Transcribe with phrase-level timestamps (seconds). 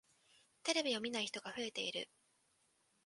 [0.63, 2.09] テレビを見ない人が増えている。